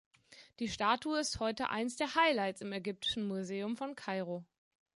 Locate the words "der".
1.95-2.15